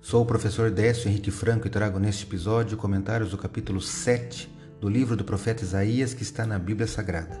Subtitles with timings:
[0.00, 4.48] Sou o professor Décio Henrique Franco e trago neste episódio comentários do capítulo 7
[4.80, 7.40] do livro do profeta Isaías que está na Bíblia Sagrada.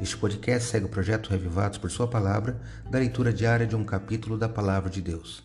[0.00, 2.58] Este podcast segue o projeto Revivados por Sua Palavra,
[2.90, 5.44] da leitura diária de um capítulo da Palavra de Deus.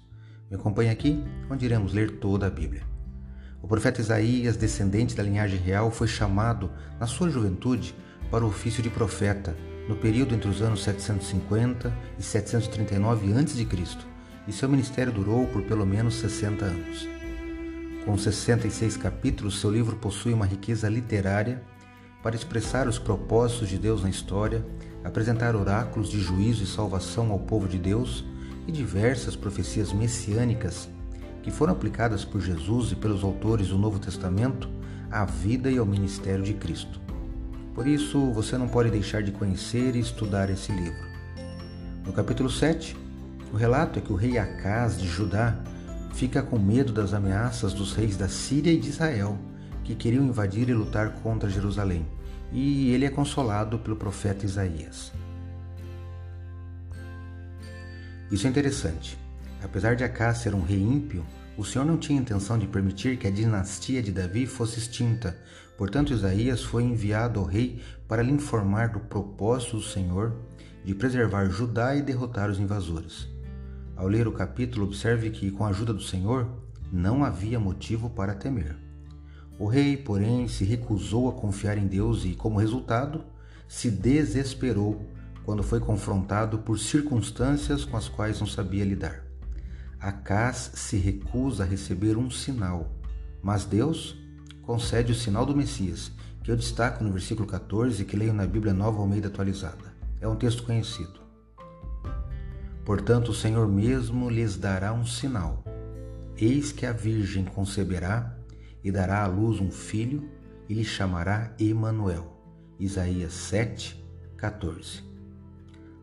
[0.49, 2.83] Me acompanhe aqui, onde iremos ler toda a Bíblia.
[3.61, 7.93] O profeta Isaías, descendente da linhagem real, foi chamado, na sua juventude,
[8.31, 9.57] para o ofício de profeta,
[9.89, 14.14] no período entre os anos 750 e 739 a.C
[14.47, 17.07] e seu ministério durou por pelo menos 60 anos.
[18.05, 21.61] Com 66 capítulos, seu livro possui uma riqueza literária
[22.21, 24.65] para expressar os propósitos de Deus na história,
[25.03, 28.23] apresentar oráculos de juízo e salvação ao povo de Deus
[28.67, 30.89] e diversas profecias messiânicas
[31.41, 34.67] que foram aplicadas por Jesus e pelos autores do Novo Testamento
[35.11, 36.99] à vida e ao ministério de Cristo.
[37.75, 41.05] Por isso, você não pode deixar de conhecer e estudar esse livro.
[42.05, 42.97] No capítulo 7,
[43.55, 45.57] o relato é que o rei Acaz de Judá
[46.13, 49.39] fica com medo das ameaças dos reis da Síria e de Israel,
[49.81, 52.05] que queriam invadir e lutar contra Jerusalém,
[52.51, 55.13] e ele é consolado pelo profeta Isaías.
[58.29, 59.17] Isso é interessante.
[59.63, 61.25] Apesar de Acaz ser um rei ímpio,
[61.57, 65.39] o Senhor não tinha intenção de permitir que a dinastia de Davi fosse extinta.
[65.77, 70.35] Portanto, Isaías foi enviado ao rei para lhe informar do propósito do Senhor
[70.83, 73.33] de preservar Judá e derrotar os invasores.
[73.95, 76.49] Ao ler o capítulo, observe que, com a ajuda do Senhor,
[76.91, 78.75] não havia motivo para temer.
[79.57, 83.23] O rei, porém, se recusou a confiar em Deus e, como resultado,
[83.69, 85.09] se desesperou
[85.43, 89.23] quando foi confrontado por circunstâncias com as quais não sabia lidar.
[89.99, 92.91] Acás se recusa a receber um sinal,
[93.41, 94.17] mas Deus
[94.61, 96.11] concede o sinal do Messias,
[96.43, 99.95] que eu destaco no versículo 14 que leio na Bíblia Nova Almeida atualizada.
[100.19, 101.24] É um texto conhecido.
[102.85, 105.63] Portanto, o Senhor mesmo lhes dará um sinal.
[106.37, 108.37] Eis que a Virgem conceberá
[108.83, 110.29] e dará à luz um filho
[110.69, 112.31] e lhe chamará Emanuel.
[112.79, 114.05] Isaías 7,
[114.37, 115.03] 14.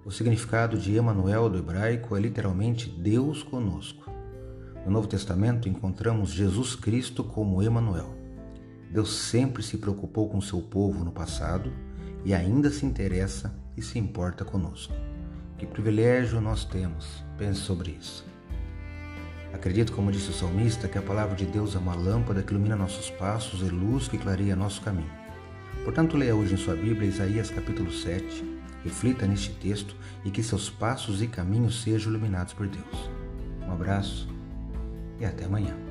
[0.05, 4.11] O significado de Emanuel do hebraico é literalmente Deus conosco.
[4.85, 8.13] No Novo Testamento encontramos Jesus Cristo como Emanuel.
[8.91, 11.73] Deus sempre se preocupou com seu povo no passado
[12.25, 15.12] e ainda se interessa e se importa conosco.
[15.63, 17.23] Que privilégio nós temos.
[17.39, 18.27] Pense sobre isso.
[19.55, 22.75] Acredito, como disse o salmista, que a palavra de Deus é uma lâmpada que ilumina
[22.75, 25.13] nossos passos e luz que clareia nosso caminho.
[25.85, 28.45] Portanto, leia hoje em sua Bíblia Isaías capítulo 7,
[28.83, 33.11] reflita neste texto e que seus passos e caminhos sejam iluminados por Deus.
[33.65, 34.29] Um abraço
[35.21, 35.82] e até amanhã.